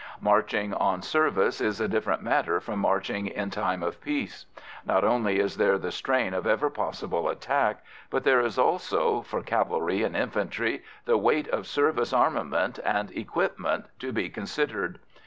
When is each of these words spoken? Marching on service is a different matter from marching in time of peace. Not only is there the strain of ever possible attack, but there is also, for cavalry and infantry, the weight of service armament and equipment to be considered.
Marching 0.19 0.73
on 0.73 1.03
service 1.03 1.61
is 1.61 1.79
a 1.79 1.87
different 1.87 2.23
matter 2.23 2.59
from 2.59 2.79
marching 2.79 3.27
in 3.27 3.51
time 3.51 3.83
of 3.83 4.01
peace. 4.01 4.47
Not 4.83 5.03
only 5.03 5.37
is 5.39 5.57
there 5.57 5.77
the 5.77 5.91
strain 5.91 6.33
of 6.33 6.47
ever 6.47 6.71
possible 6.71 7.29
attack, 7.29 7.83
but 8.09 8.23
there 8.23 8.39
is 8.41 8.57
also, 8.57 9.21
for 9.21 9.43
cavalry 9.43 10.01
and 10.01 10.17
infantry, 10.17 10.81
the 11.05 11.19
weight 11.19 11.47
of 11.49 11.67
service 11.67 12.13
armament 12.13 12.79
and 12.83 13.11
equipment 13.11 13.85
to 13.99 14.11
be 14.11 14.27
considered. 14.27 14.97